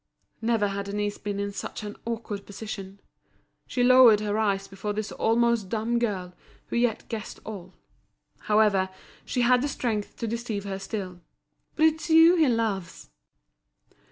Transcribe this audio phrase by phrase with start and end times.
[0.41, 2.99] Never had Denise been in such an awkward position.
[3.67, 6.33] She lowered her eyes before this almost dumb girl,
[6.69, 7.75] who yet guessed all.
[8.39, 8.89] However,
[9.25, 11.21] she had the strength to deceive her still.
[11.75, 13.11] "But it's you he loves!"